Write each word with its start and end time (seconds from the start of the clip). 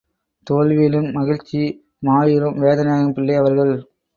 தோல்வியிலும் 0.47 1.09
மகிழ்ச்சி 1.11 1.61
மாயூரம் 2.05 2.57
வேதநாயகம் 2.57 3.13
பிள்ளை 3.13 3.35
அவர்கள். 3.35 3.75